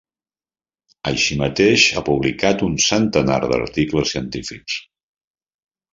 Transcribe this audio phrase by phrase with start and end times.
[1.11, 4.83] Així mateix ha publicat un centenar d'articles científics.